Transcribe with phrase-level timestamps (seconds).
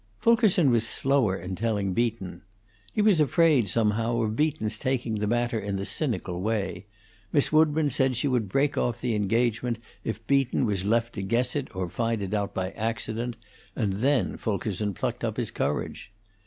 [0.17, 2.41] Fulkerson was slower in telling Beaton.
[2.91, 6.87] He was afraid, somehow, of Beaton's taking the matter in the cynical way;
[7.31, 11.55] Miss Woodburn said she would break off the engagement if Beaton was left to guess
[11.55, 13.35] it or find it out by accident,
[13.75, 16.11] and then Fulkerson plucked up his courage.